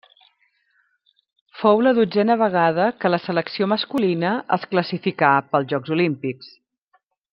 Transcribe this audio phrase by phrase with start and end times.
[1.59, 6.51] Fou la dotzena vegada que la selecció masculina es classificà pels Jocs Olímpics.